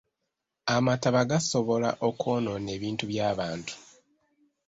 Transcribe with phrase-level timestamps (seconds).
[0.75, 3.73] Amataba gasobola okwonoona ebintu by'abantu.